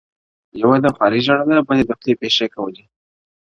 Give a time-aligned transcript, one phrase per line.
[0.51, 2.83] o يوه د خوارۍ ژړله، بل ئې د خولې پېښې کولې!